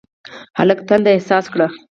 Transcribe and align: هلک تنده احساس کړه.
هلک 0.57 0.79
تنده 0.87 1.09
احساس 1.13 1.45
کړه. 1.53 1.67